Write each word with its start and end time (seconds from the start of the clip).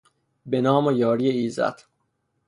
به 0.45 0.61
نام 0.61 0.87
و 0.87 0.91
یاری 0.91 1.29
ایزد 1.29 1.81